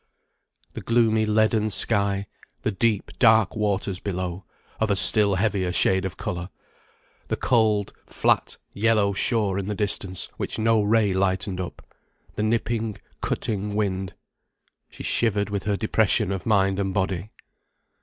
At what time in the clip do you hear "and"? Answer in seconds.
16.79-16.95